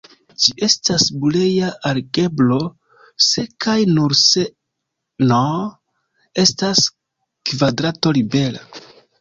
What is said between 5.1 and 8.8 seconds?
"n" estas kvadrato-libera.